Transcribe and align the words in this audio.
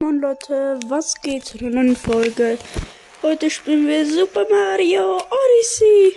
Moin 0.00 0.20
Leute, 0.20 0.78
was 0.86 1.20
geht 1.22 1.44
zu 1.44 1.58
einer 1.58 1.70
neuen 1.70 1.96
Folge? 1.96 2.56
Heute 3.20 3.50
spielen 3.50 3.88
wir 3.88 4.06
Super 4.06 4.46
Mario 4.48 5.16
Odyssey. 5.16 6.16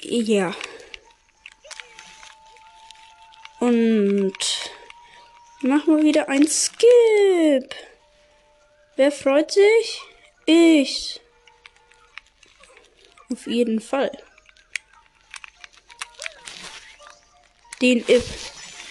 Ja. 0.00 0.54
Und 3.60 4.32
machen 5.60 5.98
wir 5.98 6.04
wieder 6.04 6.30
ein 6.30 6.48
Skip. 6.48 7.74
Wer 8.96 9.12
freut 9.12 9.52
sich? 9.52 10.00
Ich. 10.46 11.20
Auf 13.30 13.46
jeden 13.46 13.78
Fall. 13.80 14.10
Den 17.82 18.04
Ip 18.06 18.24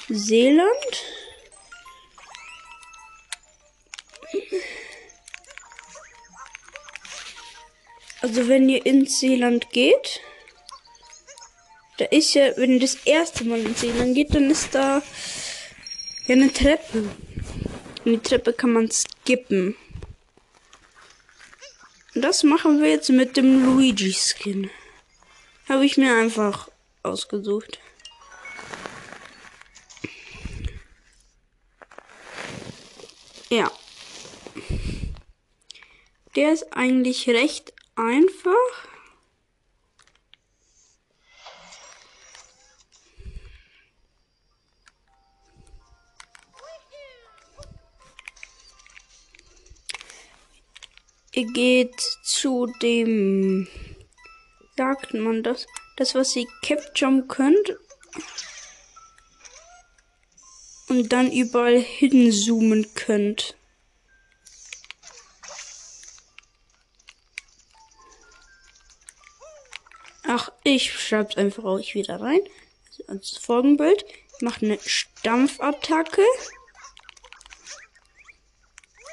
Seeland. 0.10 1.04
Also 8.22 8.48
wenn 8.50 8.68
ihr 8.68 8.86
ins 8.86 9.20
Seeland 9.20 9.72
geht, 9.72 10.20
da 11.98 12.06
ist 12.06 12.34
ja, 12.34 12.56
wenn 12.58 12.74
ihr 12.74 12.80
das 12.82 12.96
erste 13.06 13.46
Mal 13.46 13.62
ins 13.62 13.80
Seeland 13.80 14.14
geht, 14.14 14.36
dann 14.36 14.52
ist 14.52 14.76
da 14.76 15.02
ja 16.28 16.36
eine 16.36 16.52
Treppe. 16.52 17.10
Und 18.04 18.12
die 18.12 18.20
Treppe 18.20 18.52
kann 18.52 18.74
man 18.74 18.92
skippen. 18.92 19.76
Und 22.14 22.22
das 22.24 22.44
machen 22.44 22.82
wir 22.82 22.90
jetzt 22.90 23.10
mit 23.10 23.38
dem 23.38 23.64
Luigi-Skin. 23.64 24.70
Habe 25.70 25.86
ich 25.86 25.96
mir 25.96 26.14
einfach 26.14 26.70
ausgesucht. 27.04 27.80
Ja. 33.52 33.70
Der 36.42 36.54
ist 36.54 36.76
eigentlich 36.76 37.30
recht 37.30 37.72
einfach. 37.96 38.56
Ihr 51.32 51.46
geht 51.54 51.94
zu 52.24 52.66
dem, 52.82 53.68
sagt 54.76 55.14
man 55.14 55.44
das, 55.44 55.68
das 55.98 56.16
was 56.16 56.36
ihr 56.36 56.48
capturen 56.64 57.28
könnt. 57.28 57.78
Und 60.90 61.14
dann 61.14 61.32
überall 61.32 61.80
hinzoomen 61.80 62.92
könnt. 62.96 63.56
Ich 70.64 70.92
schreib's 70.94 71.38
einfach 71.38 71.64
euch 71.64 71.96
wieder 71.96 72.22
rein. 72.22 72.42
Als 73.08 73.38
Folgenbild. 73.38 74.06
Macht 74.42 74.64
eine 74.64 74.78
Stampfattacke. 74.80 76.24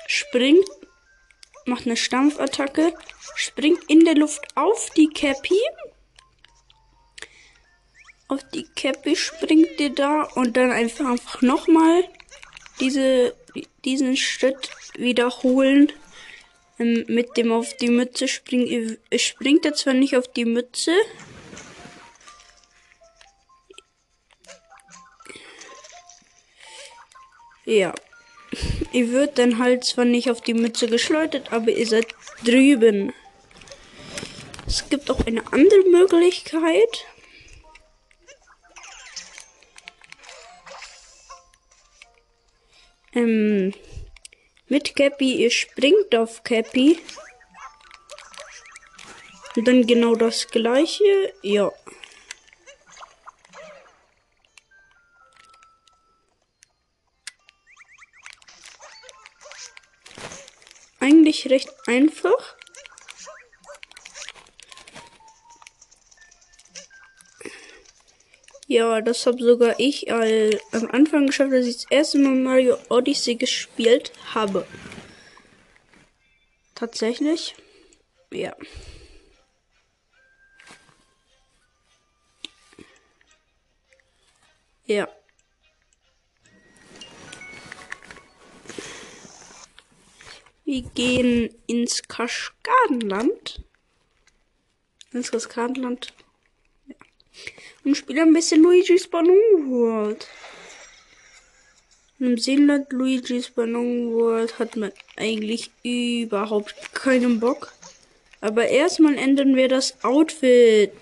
Springt. 0.07 0.69
Macht 1.67 1.87
eine 1.87 1.97
Stampfattacke. 1.97 2.95
Springt 3.35 3.85
in 3.89 4.05
der 4.05 4.15
Luft 4.15 4.47
auf 4.55 4.91
die 4.91 5.09
Cappy. 5.09 5.61
Auf 8.29 8.45
die 8.51 8.67
Cappy 8.77 9.17
springt 9.17 9.81
ihr 9.81 9.95
da 9.95 10.25
und 10.35 10.57
dann 10.57 10.71
einfach, 10.71 11.07
einfach 11.07 11.41
nochmal 11.41 12.05
diese, 12.79 13.35
diesen 13.87 14.19
Schritt 14.19 14.71
wiederholen 14.99 15.91
ähm, 16.79 17.05
mit 17.09 17.37
dem 17.37 17.53
auf 17.53 17.75
die 17.77 17.89
Mütze 17.89 18.29
springt. 18.29 18.99
Springt 19.17 19.65
er 19.65 19.75
zwar 19.75 19.95
nicht 19.95 20.17
auf 20.17 20.29
die 20.29 20.45
Mütze. 20.45 20.93
Ja. 27.69 27.95
Ihr 28.93 29.13
wird 29.13 29.37
dann 29.37 29.59
halt 29.59 29.85
zwar 29.85 30.07
nicht 30.07 30.31
auf 30.31 30.41
die 30.41 30.55
Mütze 30.55 30.87
geschleudert, 30.87 31.53
aber 31.53 31.71
ihr 31.71 31.87
seid 31.87 32.07
drüben. 32.43 33.13
Es 34.67 34.89
gibt 34.89 35.11
auch 35.11 35.27
eine 35.27 35.47
andere 35.53 35.83
Möglichkeit. 35.91 37.05
Ähm, 43.13 43.75
mit 44.69 44.97
Cappy, 44.97 45.35
ihr 45.35 45.51
springt 45.51 46.17
auf 46.17 46.43
Cappy. 46.45 46.99
Und 49.57 49.69
dann 49.69 49.87
genau 49.87 50.15
das 50.15 50.49
gleiche. 50.49 51.35
Ja. 51.43 51.71
Eigentlich 61.01 61.49
recht 61.49 61.71
einfach. 61.87 62.57
Ja, 68.67 69.01
das 69.01 69.27
habe 69.27 69.43
sogar 69.43 69.81
ich 69.81 70.13
all, 70.13 70.51
am 70.73 70.91
Anfang 70.91 71.27
geschafft, 71.27 71.53
dass 71.53 71.65
ich 71.65 71.77
das 71.77 71.91
erste 71.91 72.19
Mal 72.19 72.35
Mario 72.35 72.77
Odyssey 72.91 73.37
gespielt 73.37 74.13
habe. 74.35 74.67
Tatsächlich. 76.75 77.55
Ja. 78.31 78.55
Ja. 84.85 85.09
Wir 90.69 90.83
gehen 90.83 91.49
ins 91.67 92.03
Kaskadenland. 92.03 93.65
Ins 95.15 95.31
Kaskadenland 95.31 96.13
und 97.85 97.97
spiele 97.97 98.21
ein 98.21 98.35
bisschen 98.35 98.63
Luigi's 98.63 99.09
Balloon 99.09 99.71
World. 99.71 100.29
Im 102.19 102.37
Seeland 102.37 102.93
Luigi's 102.93 103.49
Balloon 103.49 104.13
World 104.13 104.59
hat 104.59 104.77
man 104.77 104.93
eigentlich 105.17 105.71
überhaupt 105.83 106.93
keinen 106.93 107.41
Bock. 107.41 107.73
Aber 108.43 108.69
erstmal 108.69 109.17
ändern 109.17 109.57
wir 109.57 109.69
das 109.69 110.05
Outfit. 110.05 110.93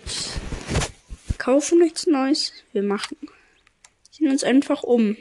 Kaufen 1.38 1.80
nichts 1.80 2.06
Neues. 2.06 2.52
Wir 2.72 2.84
machen. 2.84 3.16
Ziehen 4.12 4.30
uns 4.30 4.44
einfach 4.44 4.84
um. 4.84 5.16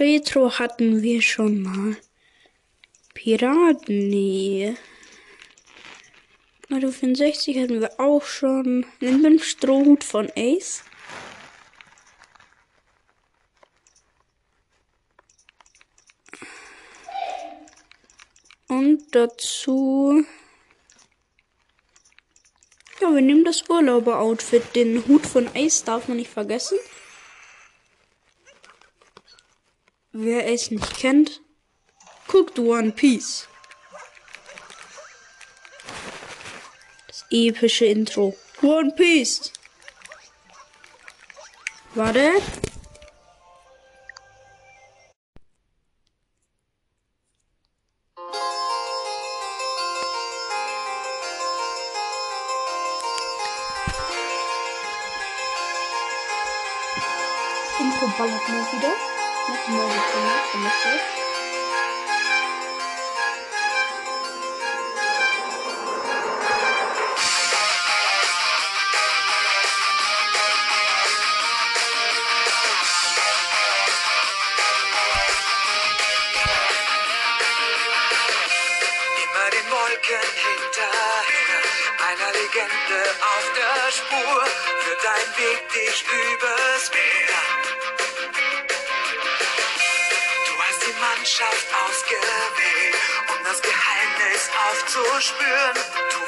Retro 0.00 0.58
hatten 0.58 1.00
wir 1.00 1.22
schon 1.22 1.62
mal. 1.62 1.96
Piraten, 3.22 4.08
nee. 4.08 4.74
Mario 6.70 6.90
64 6.90 7.58
hatten 7.58 7.82
wir 7.82 8.00
auch 8.00 8.24
schon. 8.24 8.86
Nimm 9.00 9.22
den 9.22 9.38
Strohhut 9.38 10.04
von 10.04 10.32
Ace. 10.34 10.84
Und 18.68 19.14
dazu. 19.14 20.24
Ja, 23.02 23.12
wir 23.12 23.20
nehmen 23.20 23.44
das 23.44 23.68
Urlauber-Outfit. 23.68 24.74
Den 24.74 25.06
Hut 25.06 25.26
von 25.26 25.46
Ace 25.54 25.84
darf 25.84 26.08
man 26.08 26.16
nicht 26.16 26.30
vergessen. 26.30 26.78
Wer 30.12 30.50
Ace 30.50 30.70
nicht 30.70 30.96
kennt, 30.96 31.42
guckt 32.30 32.58
One 32.58 32.92
Piece. 32.92 33.48
epische 37.28 37.86
Intro. 37.86 38.34
One 38.62 38.92
Piece. 38.92 39.52
Warte. 41.94 42.69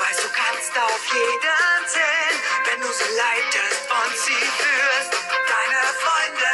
Weißt, 0.03 0.25
du 0.25 0.29
kannst 0.33 0.77
auf 0.79 1.05
jeden 1.15 1.87
zählen, 1.87 2.37
wenn 2.67 2.81
du 2.81 2.93
sie 2.93 3.13
leitest 3.15 3.87
und 3.91 4.17
sie 4.19 4.45
führst. 4.59 5.13
Deine 5.13 5.81
Freunde 6.03 6.52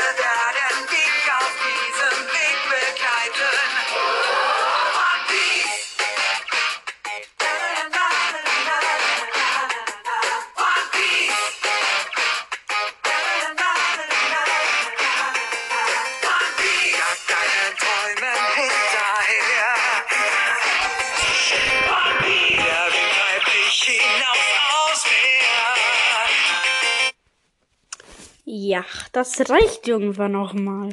das 29.18 29.50
reicht 29.50 29.88
irgendwann 29.88 30.36
auch 30.36 30.52
mal. 30.52 30.90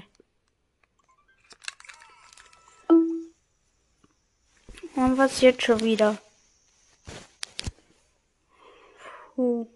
Und 4.96 5.18
was 5.20 5.42
jetzt 5.42 5.62
schon 5.62 5.80
wieder? 5.82 6.18
Puh. 9.36 9.68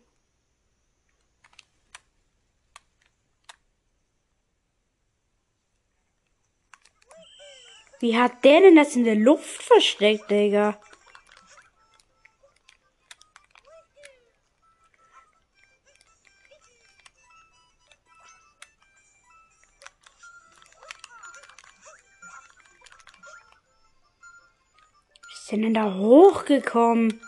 Wie 8.00 8.18
hat 8.18 8.44
der 8.44 8.62
denn 8.62 8.78
das 8.78 8.96
in 8.96 9.04
der 9.04 9.16
Luft 9.16 9.62
versteckt, 9.62 10.32
Digga? 10.32 10.82
Wie 25.50 25.56
ist 25.56 25.64
denn 25.64 25.74
da 25.74 25.96
hochgekommen? 25.96 27.20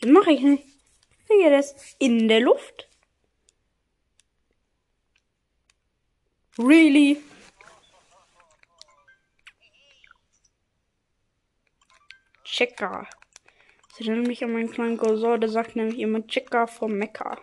Das 0.00 0.10
mache 0.10 0.32
ich 0.32 0.40
nicht. 0.40 0.64
Digga, 1.30 1.50
das 1.50 1.72
ist 1.72 1.96
in 2.00 2.26
der 2.26 2.40
Luft. 2.40 2.88
Really? 6.58 7.22
Checker. 12.42 13.08
Das 13.90 14.00
erinnert 14.00 14.26
mich 14.26 14.42
an 14.42 14.52
meinen 14.52 14.72
kleinen 14.72 14.96
Cousin, 14.96 15.40
der 15.40 15.48
sagt 15.48 15.76
nämlich 15.76 16.00
immer 16.00 16.26
Checker 16.26 16.66
vom 16.66 16.92
Mekka. 16.92 17.38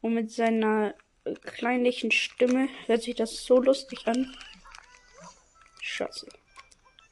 Und 0.00 0.14
mit 0.14 0.32
seiner 0.32 0.94
kleinlichen 1.42 2.10
Stimme 2.10 2.68
hört 2.86 3.02
sich 3.02 3.14
das 3.14 3.44
so 3.44 3.60
lustig 3.60 4.08
an. 4.08 4.34
Scheiße. 6.00 6.28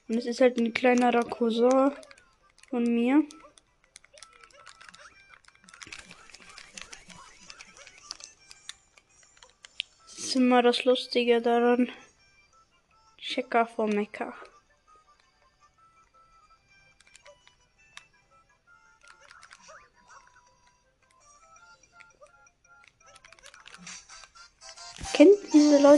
Und 0.09 0.17
es 0.17 0.25
ist 0.25 0.41
halt 0.41 0.57
ein 0.57 0.73
kleinerer 0.73 1.23
Cousin 1.23 1.93
von 2.71 2.85
mir. 2.85 3.23
Das 10.07 10.19
ist 10.19 10.37
immer 10.37 10.63
das 10.63 10.87
Lustige 10.87 11.43
daran. 11.43 11.91
Checker 13.19 13.67
vom 13.67 13.91
Mekka. 13.91 14.33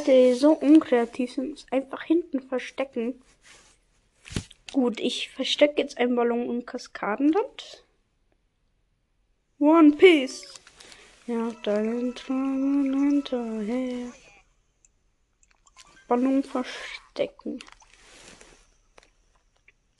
Leute, 0.00 0.12
die 0.12 0.32
so 0.32 0.52
unkreativ 0.52 1.34
sind, 1.34 1.50
und 1.50 1.72
einfach 1.72 2.02
hinten 2.04 2.40
verstecken? 2.40 3.22
Gut, 4.72 4.98
ich 4.98 5.28
verstecke 5.28 5.82
jetzt 5.82 5.98
einen 5.98 6.16
Ballon 6.16 6.48
im 6.48 6.64
Kaskadenland. 6.64 7.84
One 9.58 9.92
Piece. 9.92 10.54
Ja, 11.26 11.50
Träumen 11.62 12.14
hinterher. 13.10 14.10
Ballon 16.08 16.44
verstecken. 16.44 17.58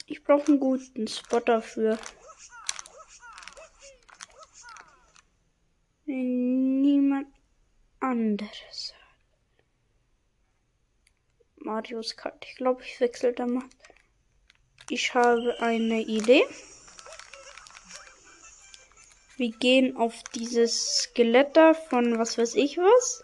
Ich 0.07 0.23
brauche 0.23 0.47
einen 0.47 0.59
guten 0.59 1.07
Spot 1.07 1.41
dafür. 1.41 1.99
Niemand 6.05 7.27
anderes. 7.99 8.95
Marius 11.71 12.17
Kart. 12.17 12.45
Ich 12.45 12.57
glaube, 12.57 12.83
ich 12.83 12.99
wechsle 12.99 13.31
da 13.31 13.45
mal. 13.45 13.63
Ich 14.89 15.13
habe 15.13 15.55
eine 15.61 16.01
Idee. 16.01 16.43
Wir 19.37 19.51
gehen 19.51 19.95
auf 19.95 20.21
dieses 20.35 20.97
Skelett 20.97 21.55
da 21.55 21.73
von 21.73 22.19
was 22.19 22.37
weiß 22.37 22.55
ich 22.55 22.77
was. 22.77 23.23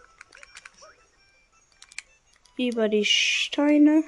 Über 2.56 2.88
die 2.88 3.04
Steine. 3.04 4.02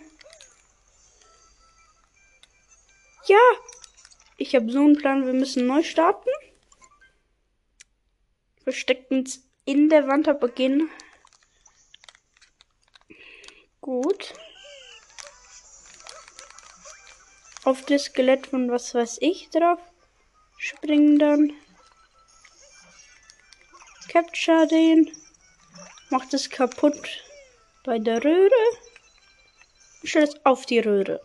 Ja! 3.26 3.44
Ich 4.38 4.54
habe 4.54 4.72
so 4.72 4.78
einen 4.78 4.96
Plan, 4.96 5.26
wir 5.26 5.34
müssen 5.34 5.66
neu 5.66 5.82
starten. 5.82 6.30
Verstecken 8.64 9.18
uns 9.18 9.46
in 9.66 9.90
der 9.90 10.08
Wand, 10.08 10.28
aber 10.28 10.48
gehen. 10.48 10.88
Gut. 13.80 14.34
Auf 17.64 17.84
das 17.86 18.04
Skelett 18.04 18.46
von 18.48 18.70
was 18.70 18.94
weiß 18.94 19.18
ich 19.20 19.48
drauf. 19.50 19.80
Springen 20.58 21.18
dann. 21.18 21.52
Capture 24.08 24.66
den. 24.66 25.10
Macht 26.10 26.34
es 26.34 26.50
kaputt 26.50 27.24
bei 27.84 27.98
der 27.98 28.22
Röhre. 28.24 28.50
Und 30.02 30.08
stellt 30.08 30.28
es 30.28 30.44
auf 30.44 30.66
die 30.66 30.80
Röhre. 30.80 31.20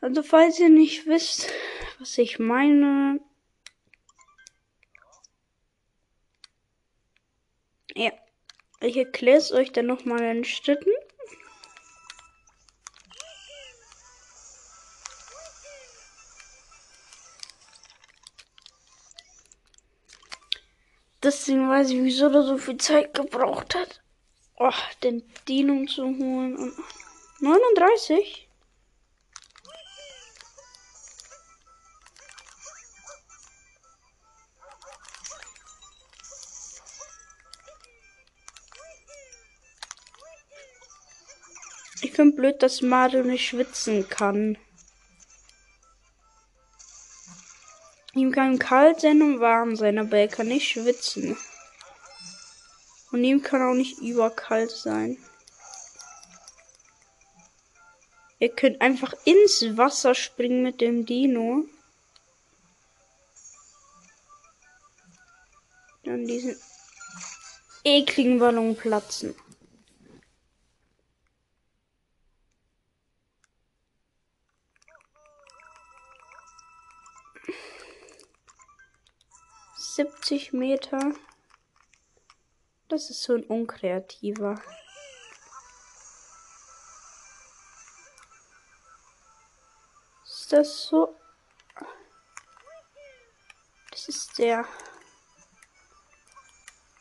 Also 0.00 0.22
falls 0.22 0.58
ihr 0.58 0.68
nicht 0.68 1.06
wisst, 1.06 1.48
was 1.98 2.16
ich 2.18 2.38
meine. 2.38 3.20
Ja, 7.94 8.10
ich 8.80 8.96
erkläre 8.96 9.38
es 9.38 9.52
euch 9.52 9.72
dann 9.72 9.86
nochmal 9.86 10.22
in 10.22 10.44
Schritten. 10.44 10.90
Deswegen 21.22 21.68
weiß 21.68 21.90
ich, 21.90 22.02
wieso 22.02 22.30
der 22.30 22.42
so 22.42 22.58
viel 22.58 22.78
Zeit 22.78 23.14
gebraucht 23.14 23.74
hat. 23.76 24.02
Oh, 24.58 24.70
den 25.02 25.22
Dino 25.46 25.86
zu 25.86 26.04
holen. 26.04 26.56
Und 26.56 26.74
39? 27.40 28.48
Ich 42.12 42.16
finde 42.16 42.36
blöd, 42.36 42.62
dass 42.62 42.82
Mario 42.82 43.24
nicht 43.24 43.48
schwitzen 43.48 44.06
kann. 44.06 44.58
Ihm 48.12 48.30
kann 48.32 48.58
kalt 48.58 49.00
sein 49.00 49.22
und 49.22 49.40
warm 49.40 49.76
sein, 49.76 49.98
aber 49.98 50.18
er 50.18 50.28
kann 50.28 50.48
nicht 50.48 50.68
schwitzen. 50.68 51.38
Und 53.12 53.24
ihm 53.24 53.42
kann 53.42 53.62
auch 53.62 53.72
nicht 53.72 53.98
überkalt 54.00 54.70
sein. 54.72 55.16
Ihr 58.40 58.50
könnt 58.50 58.82
einfach 58.82 59.14
ins 59.24 59.64
Wasser 59.78 60.14
springen 60.14 60.62
mit 60.64 60.82
dem 60.82 61.06
Dino. 61.06 61.64
Dann 66.04 66.26
diesen 66.26 66.60
ekligen 67.84 68.38
Ballon 68.38 68.76
platzen. 68.76 69.34
Meter. 80.52 81.12
Das 82.88 83.10
ist 83.10 83.22
so 83.22 83.34
ein 83.34 83.44
unkreativer. 83.44 84.60
Ist 90.24 90.52
das 90.52 90.86
so? 90.86 91.14
Das 93.90 94.08
ist 94.08 94.38
der 94.38 94.66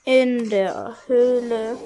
in 0.03 0.50
der 0.50 0.98
Höhle. 1.08 1.77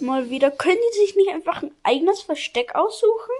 Mal 0.00 0.30
wieder. 0.30 0.50
Können 0.50 0.78
die 0.92 0.98
sich 0.98 1.16
nicht 1.16 1.30
einfach 1.30 1.62
ein 1.62 1.74
eigenes 1.82 2.22
Versteck 2.22 2.74
aussuchen? 2.74 3.34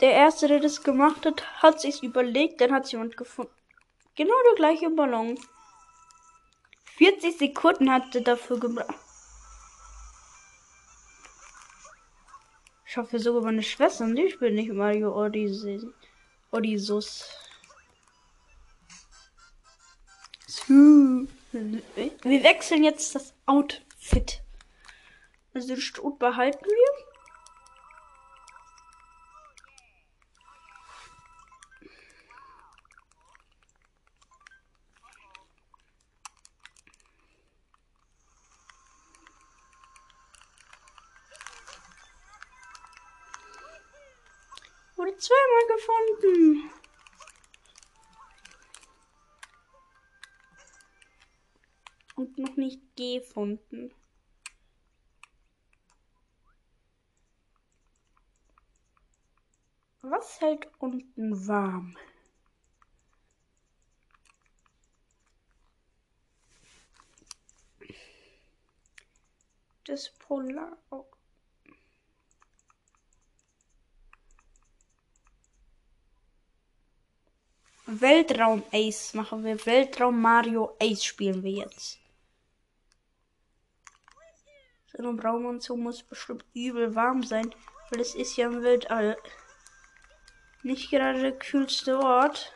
Der 0.00 0.12
erste, 0.12 0.48
der 0.48 0.60
das 0.60 0.82
gemacht 0.82 1.24
hat, 1.24 1.62
hat 1.62 1.80
sich's 1.80 2.02
überlegt, 2.02 2.60
dann 2.60 2.72
hat 2.72 2.90
jemand 2.92 3.16
gefunden. 3.16 3.52
Genau 4.16 4.34
der 4.48 4.56
gleiche 4.56 4.90
Ballon. 4.90 5.38
40 6.96 7.36
Sekunden 7.36 7.92
hatte 7.92 8.22
dafür 8.22 8.58
gebraucht. 8.58 8.94
Ich 12.86 12.96
hoffe 12.96 13.18
sogar 13.18 13.42
meine 13.42 13.62
Schwester 13.62 14.04
und 14.04 14.16
ich 14.16 14.38
bin 14.38 14.54
nicht 14.54 14.72
Mario 14.72 15.14
Odyssey. 15.14 15.82
Odysseus. 16.50 17.28
Wir 20.66 22.42
wechseln 22.42 22.84
jetzt 22.84 23.14
das 23.14 23.34
Outfit. 23.44 24.42
Also 25.52 25.68
den 25.68 25.80
Stroh 25.80 26.10
behalten 26.10 26.64
wir. 26.64 27.05
Zweimal 45.56 45.76
gefunden. 45.76 46.70
Und 52.16 52.38
noch 52.38 52.56
nicht 52.56 52.80
gefunden. 52.96 53.94
Was 60.02 60.40
hält 60.40 60.70
unten 60.78 61.46
warm? 61.46 61.96
Das 69.84 70.10
Polar. 70.18 70.76
Weltraum 77.86 78.64
Ace 78.72 79.14
machen 79.14 79.44
wir. 79.44 79.64
Weltraum 79.64 80.20
Mario 80.20 80.76
Ace 80.80 81.04
spielen 81.04 81.44
wir 81.44 81.52
jetzt. 81.52 82.00
So 84.92 85.08
ein 85.08 85.20
Raumanzug 85.20 85.78
muss 85.78 86.02
bestimmt 86.02 86.44
übel 86.52 86.96
warm 86.96 87.22
sein, 87.22 87.54
weil 87.90 88.00
es 88.00 88.16
ist 88.16 88.36
ja 88.36 88.46
im 88.48 88.62
Weltall. 88.62 89.16
Nicht 90.64 90.90
gerade 90.90 91.20
der 91.20 91.38
kühlste 91.38 91.98
Ort. 92.00 92.52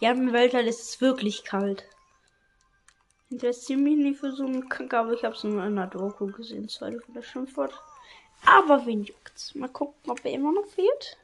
Ja, 0.00 0.10
im 0.10 0.32
Weltall 0.32 0.66
ist 0.66 0.80
es 0.80 1.00
wirklich 1.00 1.44
kalt. 1.44 1.84
Interessiert 3.28 3.78
mich 3.78 3.96
nicht 3.96 4.18
für 4.18 4.32
so 4.32 4.44
einen 4.44 4.68
Kack, 4.68 4.92
aber 4.92 5.12
ich 5.12 5.22
habe 5.22 5.36
es 5.36 5.44
nur 5.44 5.62
in 5.62 5.78
einer 5.78 5.86
Doku 5.86 6.26
gesehen, 6.32 6.68
zweite 6.68 7.00
von 7.00 7.14
der 7.14 7.22
Schimpfwort. 7.22 7.80
Aber 8.44 8.86
wen 8.86 9.04
juckt's? 9.04 9.54
Mal 9.54 9.68
gucken, 9.68 10.10
ob 10.10 10.24
er 10.24 10.32
immer 10.32 10.52
noch 10.52 10.66
fehlt. 10.66 11.16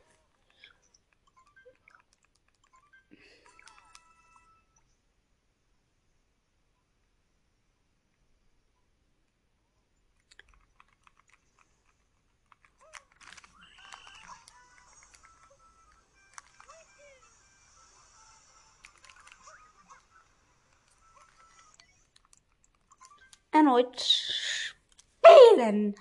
Erneut 23.56 24.00
spielen. 24.00 25.94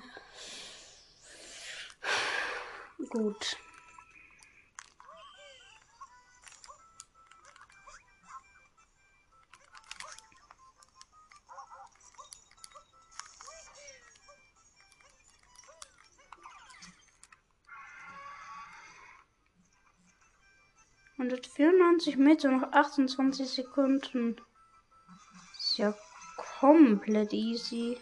Gut. 3.10 3.58
Meter 22.18 22.52
noch 22.52 22.72
28 22.74 23.48
Sekunden. 23.50 24.36
Ist 25.58 25.78
ja 25.78 25.94
komplett 26.60 27.34
easy. 27.34 27.98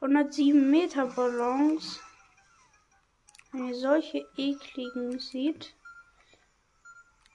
Hundertsieben 0.00 0.70
Meter 0.70 1.06
Ballons. 1.06 2.00
Wenn 3.52 3.68
ihr 3.68 3.74
solche 3.74 4.26
ekligen 4.36 5.18
sieht. 5.18 5.74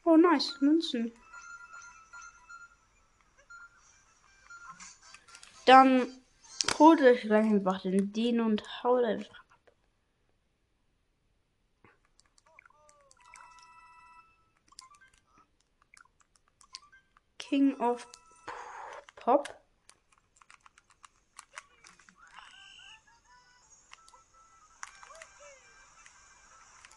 Oh 0.04 0.18
nice, 0.18 0.60
Münzen. 0.60 1.12
Dann 5.66 6.20
Holt 6.78 7.02
euch 7.02 7.32
einfach 7.32 7.82
den 7.82 8.12
Dino 8.12 8.46
und 8.46 8.84
haut 8.84 9.04
einfach 9.04 9.40
ab. 9.40 9.72
King 17.38 17.80
of 17.80 18.08
Pop. 19.16 19.56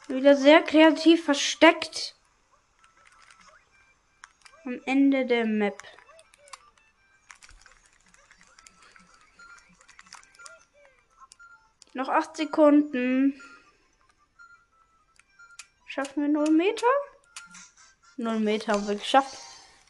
Wieder 0.08 0.36
sehr 0.36 0.62
kreativ 0.62 1.24
versteckt. 1.24 2.16
Am 4.64 4.80
Ende 4.84 5.24
der 5.24 5.46
Map. 5.46 5.80
Noch 11.94 12.08
8 12.08 12.36
Sekunden. 12.36 13.40
Schaffen 15.86 16.22
wir 16.22 16.28
0 16.28 16.50
Meter? 16.50 16.86
0 18.16 18.40
Meter 18.40 18.72
haben 18.72 18.88
wir 18.88 18.94
geschafft. 18.94 19.38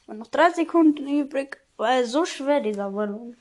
Und 0.06 0.18
noch 0.18 0.26
3 0.26 0.50
Sekunden 0.50 1.06
übrig. 1.06 1.58
Weil 1.76 2.04
so 2.04 2.24
schwer 2.24 2.60
dieser 2.60 2.90
Ballon. 2.90 3.36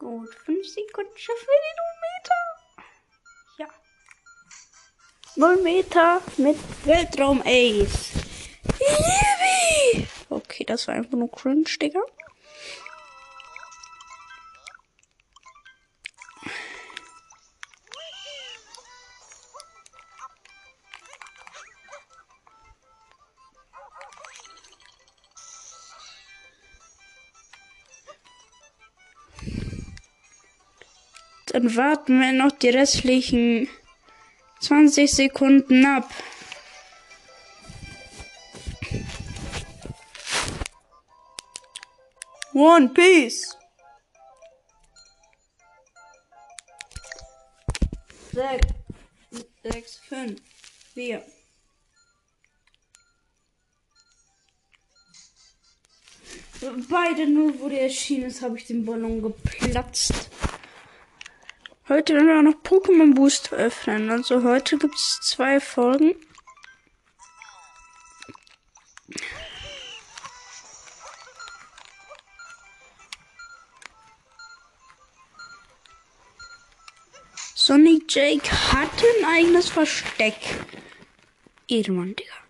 Gut, 0.00 0.34
5 0.34 0.66
Sekunden 0.66 1.12
schaffen 1.14 1.46
wir 1.46 1.60
den 1.60 1.76
0 1.84 1.96
Meter. 2.16 2.40
Ja. 3.58 3.68
0 5.36 5.56
Meter 5.62 6.22
mit 6.38 6.56
Weltraum 6.86 7.42
Ace. 7.44 8.12
Yippie! 8.80 10.08
Okay, 10.30 10.64
das 10.64 10.88
war 10.88 10.94
einfach 10.94 11.18
nur 11.18 11.30
cringe, 11.30 11.76
Digga. 11.78 12.00
Dann 31.52 31.76
warten 31.76 32.20
wir 32.20 32.32
noch 32.32 32.52
die 32.52 32.68
restlichen 32.68 33.68
20 34.60 35.10
Sekunden 35.10 35.84
ab. 35.84 36.08
One 42.54 42.90
Piece. 42.90 43.56
Sechs, 48.32 48.66
sechs, 49.64 49.96
fünf, 50.08 50.40
vier. 50.94 51.24
Beide 56.88 57.26
nur, 57.26 57.58
wo 57.58 57.68
der 57.68 57.82
erschienen 57.82 58.26
ist, 58.26 58.40
habe 58.42 58.56
ich 58.56 58.66
den 58.66 58.84
Ballon 58.84 59.20
geplatzt. 59.20 60.29
Heute 61.90 62.14
werden 62.14 62.28
wir 62.28 62.38
auch 62.38 62.42
noch 62.42 62.62
Pokémon 62.62 63.16
Boost 63.16 63.52
öffnen. 63.52 64.10
Also 64.10 64.44
heute 64.44 64.78
gibt 64.78 64.94
es 64.94 65.18
zwei 65.22 65.58
Folgen. 65.58 66.14
Sonic 77.56 78.04
Jake 78.08 78.48
hatte 78.72 79.04
ein 79.18 79.24
eigenes 79.24 79.68
Versteck. 79.68 80.36
Ehrenmann, 81.66 82.14
Digga. 82.14 82.40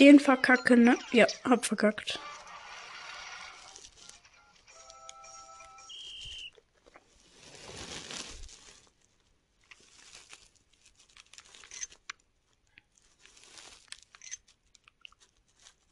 Den 0.00 0.18
verkacken, 0.18 0.82
ne? 0.82 0.98
Ja, 1.12 1.26
hab 1.44 1.66
verkackt. 1.66 2.18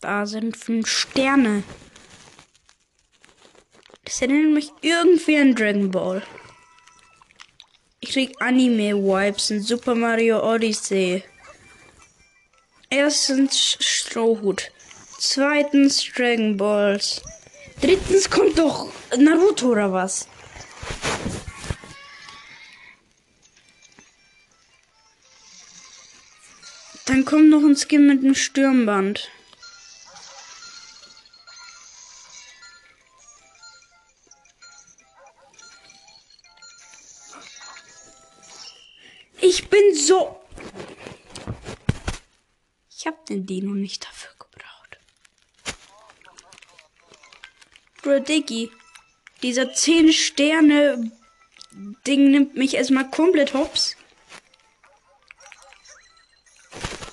Da 0.00 0.24
sind 0.24 0.56
fünf 0.56 0.88
Sterne. 0.88 1.62
Das 4.04 4.22
erinnert 4.22 4.54
mich 4.54 4.70
irgendwie 4.80 5.36
an 5.36 5.54
Dragon 5.54 5.90
Ball. 5.90 6.22
Ich 8.00 8.12
krieg 8.12 8.40
Anime-Vibes 8.40 9.50
in 9.50 9.60
Super 9.60 9.94
Mario 9.94 10.42
Odyssey. 10.42 11.24
Erstens 13.08 13.78
Strohhut. 13.80 14.70
Zweitens 15.18 16.12
Dragon 16.14 16.58
Balls. 16.58 17.22
Drittens 17.80 18.28
kommt 18.28 18.58
doch 18.58 18.92
Naruto 19.16 19.68
oder 19.68 19.90
was? 19.94 20.28
Dann 27.06 27.24
kommt 27.24 27.48
noch 27.48 27.62
ein 27.62 27.76
Skin 27.76 28.06
mit 28.06 28.22
einem 28.22 28.34
Stirnband. 28.34 29.30
Ich 39.40 39.70
bin 39.70 39.94
so. 39.94 40.38
Den 43.28 43.46
Dino 43.46 43.72
nicht 43.72 44.06
dafür 44.06 44.30
gebraucht. 44.38 44.98
Bro, 48.02 48.20
Diggi. 48.20 48.70
Dieser 49.42 49.72
10 49.72 50.12
Sterne 50.12 51.12
Ding 52.06 52.30
nimmt 52.30 52.56
mich 52.56 52.74
erstmal 52.74 53.08
komplett 53.10 53.54
hops. 53.54 53.96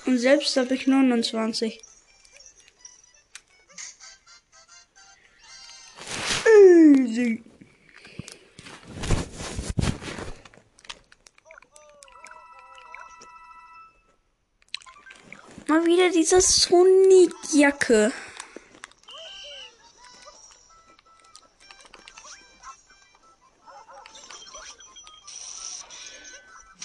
Und 0.06 0.18
selbst 0.18 0.56
habe 0.56 0.74
ich 0.74 0.86
29. 0.86 1.80
Easy. 6.46 7.45
Mal 15.68 15.84
wieder 15.84 16.10
diese 16.10 16.40
Sonic-Jacke. 16.40 18.12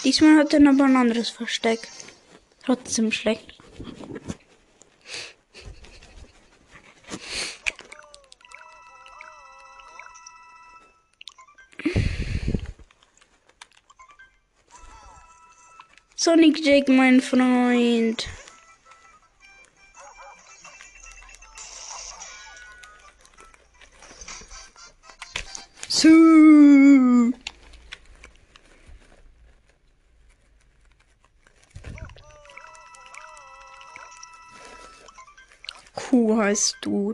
Diesmal 0.03 0.39
hat 0.39 0.53
er 0.53 0.67
aber 0.67 0.85
ein 0.85 0.95
anderes 0.95 1.29
Versteck. 1.29 1.87
Trotzdem 2.65 3.11
schlecht. 3.11 3.55
Sonic 16.15 16.65
Jake, 16.65 16.91
mein 16.91 17.21
Freund. 17.21 18.27
Su. 26.01 27.31
Kuh 35.93 36.37
heißt 36.41 36.77
du. 36.81 37.13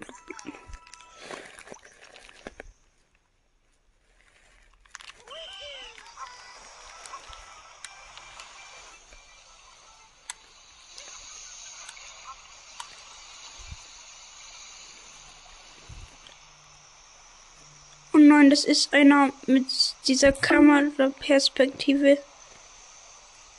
Das 18.57 18.65
ist 18.65 18.91
einer 18.91 19.29
mit 19.45 19.67
dieser 20.07 20.31
Kameraperspektive, 20.31 22.17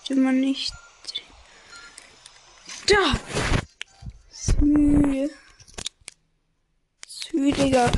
die 0.08 0.14
man 0.14 0.40
nicht. 0.40 0.72
Da! 2.88 3.14
Sü. 4.28 5.30
Sü, 7.06 7.52
Digga. 7.52 7.92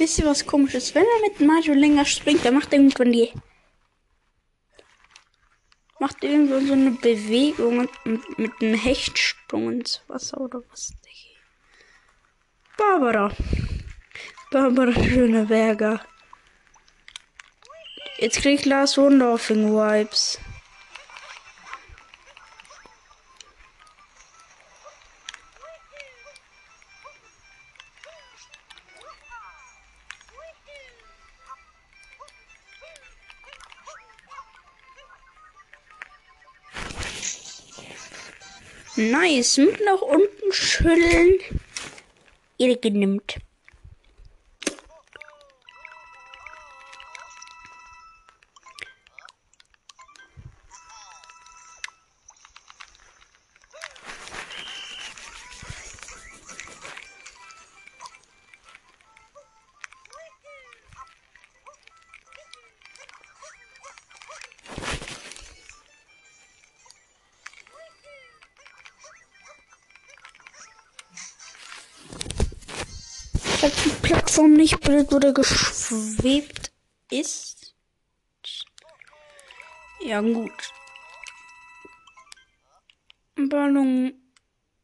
Wisst 0.00 0.18
ihr 0.18 0.24
was 0.24 0.46
komisches? 0.46 0.94
Wenn 0.94 1.04
er 1.04 1.28
mit 1.28 1.40
Mario 1.46 1.74
länger 1.74 2.06
springt, 2.06 2.42
dann 2.42 2.54
macht 2.54 2.72
er 2.72 2.78
irgendwann 2.78 3.12
die. 3.12 3.30
Macht 5.98 6.24
irgendwo 6.24 6.58
so 6.60 6.72
eine 6.72 6.92
Bewegung 6.92 7.80
und 7.80 8.38
mit 8.38 8.50
einem 8.62 8.76
Hechtsprung 8.76 9.72
ins 9.72 10.00
Wasser 10.08 10.40
oder 10.40 10.62
was? 10.70 10.94
Barbara. 12.78 13.30
Barbara 14.50 14.92
Schöneberger. 14.94 16.00
Jetzt 18.16 18.38
krieg 18.40 18.60
ich 18.60 18.64
Lars 18.64 18.96
Wunderhoffing 18.96 19.70
Vibes. 19.70 20.38
Nice. 39.20 39.58
Mit 39.58 39.84
nach 39.84 40.00
unten 40.00 40.50
schütteln. 40.50 41.38
Ihr 42.56 42.76
genimmt. 42.76 43.36
Nicht 74.90 75.08
blöd 75.08 75.12
oder 75.12 75.32
geschwebt 75.32 76.72
ist. 77.10 77.76
Ja, 80.04 80.20
gut. 80.20 80.72
Ballon 83.36 84.14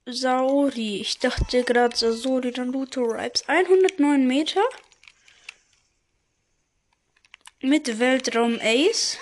Sauri. 0.06 1.00
Ich 1.00 1.18
dachte 1.18 1.64
gerade 1.64 1.96
Sasori, 1.96 2.52
dann 2.52 2.70
Luto 2.70 3.02
Ripes. 3.02 3.48
109 3.48 4.26
Meter. 4.28 4.62
Mit 7.62 7.98
Weltraum 7.98 8.60
Ace. 8.62 9.18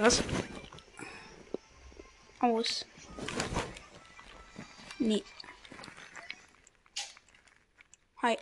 Was. 0.00 0.22
Aus. 2.40 2.84
Nee. 4.98 5.22
Hi. 8.22 8.36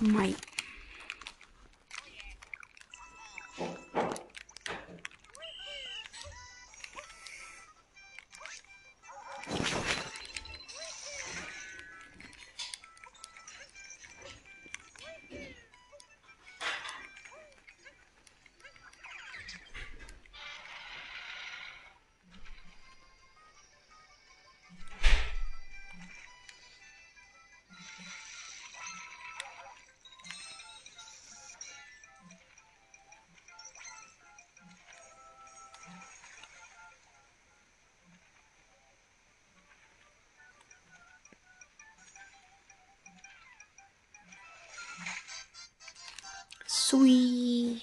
Mai. 0.00 0.34
Sweet. 46.90 47.82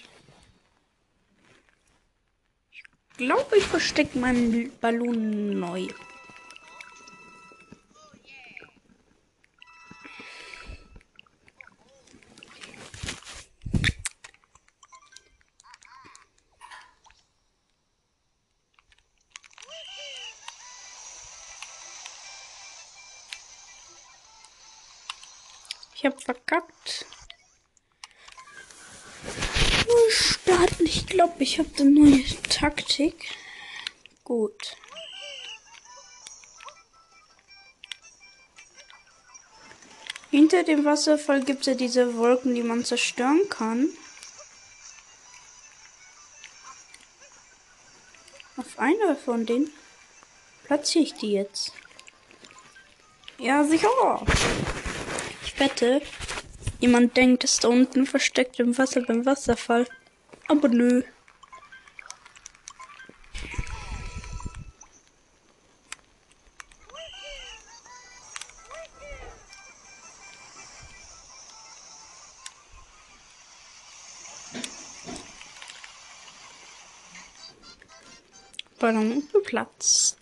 Ich 2.70 2.84
glaube, 3.16 3.58
ich 3.58 3.64
verstecke 3.64 4.18
meinen 4.18 4.78
Ballon 4.82 5.58
neu. 5.58 5.88
Ich 25.96 26.06
habe 26.06 26.20
verkackt. 26.20 27.06
Starten. 30.10 30.86
Ich 30.86 31.08
glaube, 31.08 31.44
ich 31.44 31.60
habe 31.60 31.70
eine 31.80 31.90
neue 31.90 32.24
Taktik. 32.50 33.30
Gut. 34.24 34.76
Hinter 40.30 40.64
dem 40.64 40.84
Wasserfall 40.86 41.44
gibt 41.44 41.62
es 41.62 41.68
ja 41.68 41.74
diese 41.74 42.16
Wolken, 42.18 42.54
die 42.54 42.64
man 42.64 42.84
zerstören 42.84 43.48
kann. 43.50 43.90
Auf 48.58 48.78
einer 48.78 49.16
von 49.16 49.46
denen 49.46 49.72
platziere 50.66 51.06
ich 51.06 51.14
die 51.14 51.32
jetzt. 51.32 51.72
Ja, 53.38 53.64
sicher. 53.64 54.22
Ich 55.46 55.60
wette, 55.60 56.02
jemand 56.80 57.16
denkt, 57.16 57.44
ist 57.44 57.64
da 57.64 57.70
unten 57.70 58.06
versteckt 58.06 58.60
im 58.60 58.78
Wasser 58.78 59.02
beim 59.02 59.26
Wasserfall. 59.26 59.88
Aber 60.50 60.70
nö. 60.70 61.04
Ballon 78.80 79.28
geplatzt. 79.34 80.17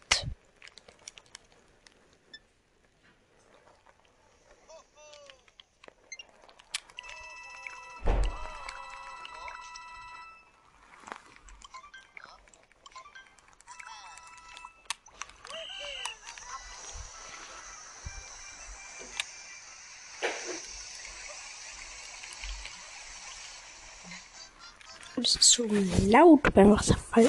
Es 25.18 25.36
ist 25.36 25.44
so 25.44 25.66
laut 26.08 26.54
beim 26.54 26.72
Wasserfall. 26.72 27.28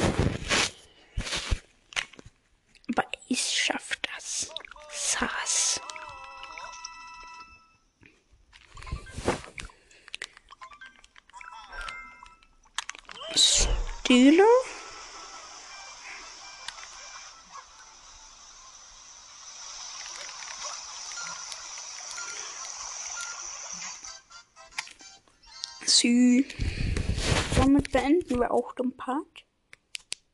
Part. 29.07 29.45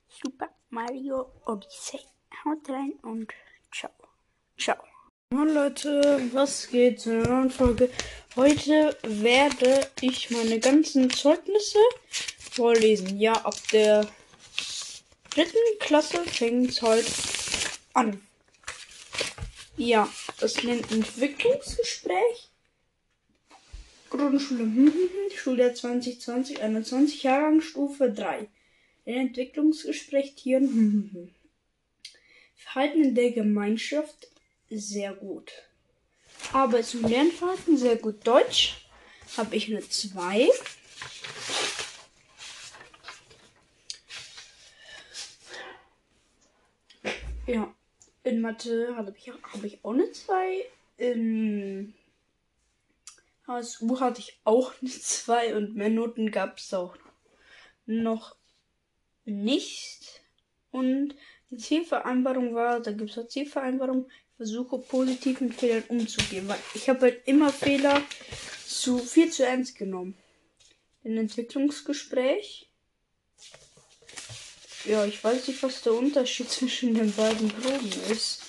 Super 0.08 0.48
Mario 0.70 1.30
Odyssey. 1.44 2.00
Haut 2.42 2.66
rein 2.70 2.94
und 3.02 3.30
ciao. 3.70 3.90
Ciao. 4.58 4.78
Hallo 5.30 5.52
Leute, 5.52 6.30
was 6.32 6.68
geht 6.68 7.02
zu 7.02 7.10
einer 7.10 7.28
neuen 7.28 7.50
Folge? 7.50 7.90
Heute 8.34 8.96
werde 9.02 9.90
ich 10.00 10.30
meine 10.30 10.58
ganzen 10.58 11.10
Zeugnisse 11.10 11.80
vorlesen. 12.38 13.20
Ja, 13.20 13.34
ab 13.44 13.56
der 13.74 14.08
dritten 15.34 15.78
Klasse 15.78 16.24
fängt 16.24 16.70
es 16.70 16.80
heute 16.80 17.12
an. 17.92 18.22
Ja, 19.76 20.08
das 20.40 20.62
nennt 20.62 20.90
Entwicklungsgespräch. 20.90 22.48
Grundschule, 24.08 24.90
Schuljahr 25.36 25.74
2020, 25.74 26.62
21, 26.62 27.22
Jahrgang 27.22 27.60
Stufe 27.60 28.10
3. 28.10 28.48
In 29.04 29.14
Entwicklungsgespräch 29.14 30.34
Tieren. 30.36 31.34
Verhalten 32.54 33.04
in 33.04 33.14
der 33.14 33.32
Gemeinschaft 33.32 34.28
sehr 34.70 35.12
gut. 35.14 35.52
Arbeits- 36.52 36.94
und 36.94 37.08
Lernverhalten 37.08 37.76
sehr 37.76 37.96
gut. 37.96 38.26
Deutsch 38.26 38.86
habe 39.36 39.56
ich 39.56 39.68
eine 39.68 39.80
2. 39.80 40.48
Ja, 47.46 47.74
in 48.22 48.40
Mathe 48.40 48.94
habe 48.96 49.14
ich, 49.16 49.30
hab 49.30 49.64
ich 49.64 49.84
auch 49.84 49.92
eine 49.92 50.10
2. 50.12 50.64
In 50.98 51.94
HSU 53.46 53.98
hatte 53.98 54.20
ich 54.20 54.38
auch 54.44 54.72
eine 54.80 54.90
2 54.90 55.56
und 55.56 55.74
mehr 55.74 55.90
Noten 55.90 56.30
gab 56.30 56.58
es 56.58 56.72
auch 56.72 56.96
noch 57.86 58.36
nicht. 59.24 60.22
Und 60.70 61.14
die 61.50 61.58
Zielvereinbarung 61.58 62.54
war, 62.54 62.80
da 62.80 62.92
gibt 62.92 63.10
es 63.10 63.18
eine 63.18 63.28
Zielvereinbarung, 63.28 64.08
versuche 64.36 64.78
positiv 64.78 65.40
mit 65.40 65.54
Fehlern 65.54 65.84
umzugehen, 65.88 66.48
weil 66.48 66.58
ich 66.74 66.88
habe 66.88 67.02
halt 67.02 67.28
immer 67.28 67.52
Fehler 67.52 68.02
zu 68.66 68.98
viel 68.98 69.30
zu 69.30 69.44
ernst 69.44 69.76
genommen. 69.76 70.16
Ein 71.04 71.18
Entwicklungsgespräch. 71.18 72.68
Ja, 74.84 75.04
ich 75.04 75.22
weiß 75.22 75.46
nicht, 75.46 75.62
was 75.62 75.82
der 75.82 75.92
Unterschied 75.92 76.50
zwischen 76.50 76.94
den 76.94 77.12
beiden 77.12 77.48
Proben 77.50 77.92
ist. 78.10 78.42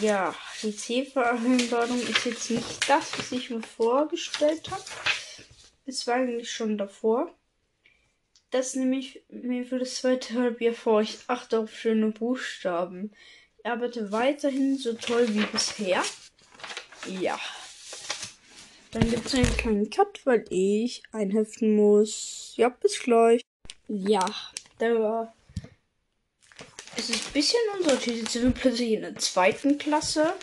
Ja, 0.00 0.34
die 0.62 0.74
Zielvereinbarung 0.74 2.00
ist 2.00 2.24
jetzt 2.24 2.50
nicht 2.50 2.88
das, 2.88 3.18
was 3.18 3.32
ich 3.32 3.50
mir 3.50 3.62
vorgestellt 3.62 4.70
habe. 4.70 4.84
Es 5.86 6.06
war 6.06 6.16
eigentlich 6.16 6.50
schon 6.50 6.78
davor. 6.78 7.34
Das 8.52 8.74
nehme 8.74 8.98
ich 8.98 9.22
mir 9.30 9.64
für 9.64 9.78
das 9.78 9.94
zweite 9.94 10.34
Halbjahr 10.34 10.74
vor. 10.74 11.00
Ich 11.00 11.20
achte 11.26 11.58
auf 11.58 11.74
schöne 11.74 12.10
Buchstaben. 12.10 13.10
Ich 13.56 13.66
arbeite 13.66 14.12
weiterhin 14.12 14.76
so 14.76 14.92
toll 14.92 15.26
wie 15.30 15.46
bisher. 15.46 16.02
Ja. 17.06 17.40
Dann 18.90 19.08
gibt 19.08 19.24
es 19.24 19.34
einen 19.34 19.56
kleinen 19.56 19.88
Cut, 19.88 20.20
weil 20.26 20.44
ich 20.50 21.02
einheften 21.12 21.74
muss. 21.76 22.52
Ja, 22.56 22.68
bis 22.68 23.00
gleich. 23.00 23.40
Ja, 23.88 24.26
da 24.78 24.98
war. 25.00 25.34
Es 26.94 27.08
ist 27.08 27.28
ein 27.28 27.32
bisschen 27.32 27.58
unsortiert. 27.78 28.18
Jetzt 28.18 28.32
sind 28.32 28.42
wir 28.44 28.50
plötzlich 28.50 28.92
in 28.92 29.00
der 29.00 29.16
zweiten 29.16 29.78
Klasse. 29.78 30.34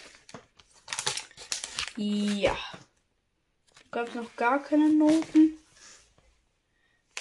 Ja. 1.95 2.57
Gab 3.91 4.07
es 4.07 4.15
noch 4.15 4.35
gar 4.35 4.63
keine 4.63 4.89
Noten. 4.89 5.59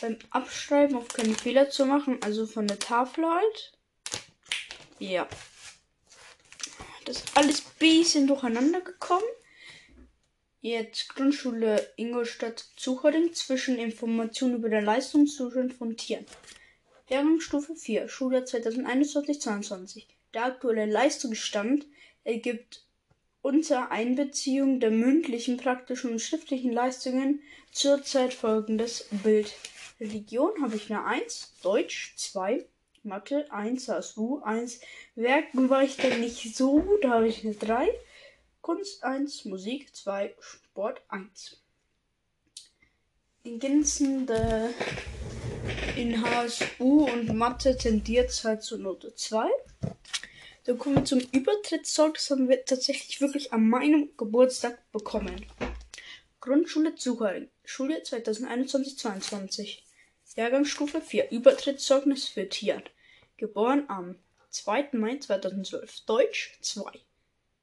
Beim 0.01 0.17
Abschreiben 0.31 0.97
auf 0.97 1.09
keine 1.09 1.35
Fehler 1.35 1.71
zu 1.71 1.87
machen, 1.87 2.19
also 2.23 2.47
von 2.47 2.67
der 2.67 2.79
Tafel 2.79 3.27
halt. 3.27 3.73
Ja. 4.99 5.29
Das 7.05 7.19
ist 7.19 7.37
alles 7.37 7.61
ein 7.61 7.73
bisschen 7.79 8.27
durcheinander 8.27 8.81
gekommen. 8.81 9.25
Jetzt 10.61 11.09
Grundschule 11.15 11.93
Ingolstadt 11.97 12.67
Zuchering 12.77 13.33
zwischen 13.33 13.79
Informationen 13.79 14.57
über 14.57 14.69
den 14.69 14.85
Leistungszustand 14.85 15.73
von 15.73 15.97
Tieren. 15.97 16.27
Jahrgangsstufe 17.09 17.77
4, 17.77 18.09
Schuljahr 18.09 18.43
2021-22. 18.43 20.07
Der 20.35 20.45
aktuelle 20.45 20.87
Leistungsstand 20.87 21.87
ergibt 22.25 22.85
unter 23.41 23.91
Einbeziehung 23.91 24.81
der 24.81 24.91
mündlichen, 24.91 25.57
praktischen 25.57 26.13
und 26.13 26.21
schriftlichen 26.21 26.73
Leistungen 26.73 27.41
zurzeit 27.73 28.35
folgendes 28.35 29.07
Bild. 29.23 29.55
Religion 30.01 30.63
habe 30.63 30.77
ich 30.77 30.93
eine 30.93 31.05
1, 31.05 31.55
Deutsch 31.63 32.15
2, 32.17 32.65
Mathe 33.03 33.51
1, 33.51 33.89
HSU 33.89 34.41
1, 34.43 34.81
Werken 35.17 35.71
war 35.71 35.83
ich 35.83 35.97
dann 35.97 36.21
nicht 36.21 36.57
so 36.57 36.81
gut, 36.81 37.03
da 37.03 37.11
habe 37.15 37.29
ich 37.29 37.45
eine 37.45 37.55
3, 37.55 37.89
Kunst 38.61 39.03
1, 39.03 39.45
Musik 39.47 39.95
2, 39.95 40.35
Sport 40.41 41.03
1. 41.09 41.61
Ergänzende 43.45 44.75
in 45.97 46.23
HSU 46.23 47.07
und 47.07 47.35
Mathe 47.35 47.77
tendiert 47.77 48.31
es 48.31 48.45
halt 48.45 48.63
zur 48.63 48.79
Note 48.79 49.15
2. 49.15 49.49
Dann 50.65 50.79
kommen 50.79 50.97
wir 50.97 51.05
zum 51.05 51.21
Übertrittszeug. 51.33 52.15
Das 52.15 52.31
haben 52.31 52.49
wir 52.49 52.65
tatsächlich 52.65 53.21
wirklich 53.23 53.53
an 53.53 53.69
meinem 53.69 54.11
Geburtstag 54.19 54.79
bekommen. 54.93 55.47
Grundschule 56.41 56.95
Zuhöring. 56.95 57.49
Schule 57.65 58.03
2021-22. 58.03 59.88
Jahrgangsstufe 60.39 61.01
4. 61.01 61.33
Übertrittszeugnis 61.33 62.29
für 62.29 62.49
Tieren. 62.49 62.85
Geboren 63.39 63.87
am 63.89 64.15
2. 64.51 64.91
Mai 64.93 65.19
2012. 65.19 66.03
Deutsch 66.07 66.57
2. 66.61 66.85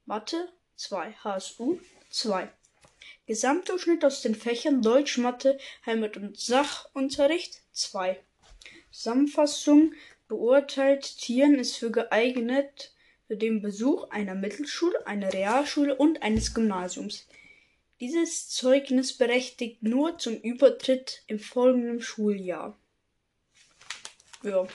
Mathe 0.04 0.50
2. 0.76 1.14
HSU 1.24 1.80
2. 2.10 2.50
Gesamtdurchschnitt 3.28 4.04
aus 4.04 4.22
den 4.24 4.36
Fächern 4.36 4.82
Deutsch, 4.82 5.18
Mathe, 5.18 5.58
Heimat- 5.86 6.18
und 6.18 6.38
Sachunterricht 6.38 7.62
2. 7.72 8.20
Zusammenfassung 8.92 9.94
beurteilt 10.28 11.18
Tieren 11.18 11.56
ist 11.56 11.78
für 11.78 11.92
geeignet 11.92 12.94
für 13.28 13.38
den 13.38 13.62
Besuch 13.62 14.10
einer 14.10 14.36
Mittelschule, 14.36 15.08
einer 15.08 15.32
Realschule 15.32 15.96
und 15.96 16.24
eines 16.24 16.54
Gymnasiums. 16.54 17.26
Dieses 18.01 18.49
Zeugnis 18.49 19.17
berechtigt 19.17 19.81
nur 19.81 20.17
zum 20.17 20.36
Übertritt 20.36 21.23
im 21.27 21.39
folgenden 21.39 22.01
Schuljahr. 22.01 22.77
Ja, 24.43 24.67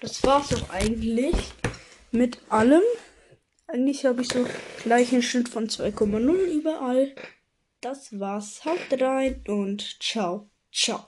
das 0.00 0.22
war's 0.22 0.54
auch 0.54 0.70
eigentlich 0.70 1.34
mit 2.12 2.38
allem. 2.48 2.82
Eigentlich 3.66 4.06
habe 4.06 4.22
ich 4.22 4.28
so 4.28 4.46
gleich 4.84 5.12
einen 5.12 5.22
Schnitt 5.22 5.48
von 5.48 5.68
2,0 5.68 6.32
überall. 6.32 7.14
Das 7.80 8.18
war's. 8.18 8.64
Haut 8.64 9.00
rein 9.00 9.44
und 9.48 10.00
ciao, 10.00 10.48
ciao. 10.72 11.04